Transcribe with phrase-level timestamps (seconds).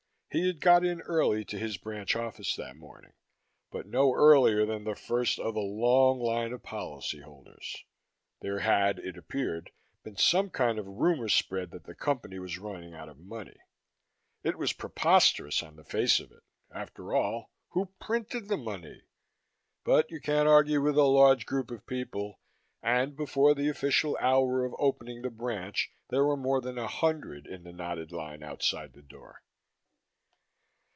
[0.33, 3.11] He had got in early to his branch office that morning,
[3.69, 7.83] but no earlier than the first of a long line of policyholders.
[8.39, 9.71] There had, it appeared,
[10.03, 13.59] been some kind of rumor spread that the Company was running out of money.
[14.41, 16.43] It was preposterous on the face of it
[16.73, 19.01] after all, who printed the money?
[19.83, 22.39] but you can't argue with a large group of people
[22.81, 27.45] and, before the official hour of opening the branch, there were more than a hundred
[27.47, 29.43] in the knotted line outside the door.